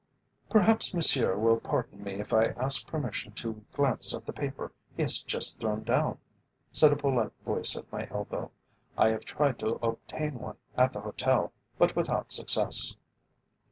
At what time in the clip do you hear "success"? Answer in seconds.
12.31-12.97